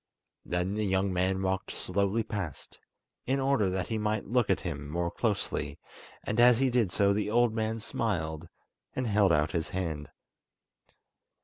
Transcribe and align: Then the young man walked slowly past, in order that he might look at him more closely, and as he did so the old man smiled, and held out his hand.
Then 0.43 0.73
the 0.73 0.83
young 0.87 1.13
man 1.13 1.43
walked 1.43 1.69
slowly 1.69 2.23
past, 2.23 2.79
in 3.27 3.39
order 3.39 3.69
that 3.69 3.89
he 3.89 3.99
might 3.99 4.25
look 4.25 4.49
at 4.49 4.61
him 4.61 4.89
more 4.89 5.11
closely, 5.11 5.77
and 6.23 6.39
as 6.39 6.57
he 6.57 6.71
did 6.71 6.91
so 6.91 7.13
the 7.13 7.29
old 7.29 7.53
man 7.53 7.79
smiled, 7.79 8.49
and 8.95 9.05
held 9.05 9.31
out 9.31 9.51
his 9.51 9.69
hand. 9.69 10.09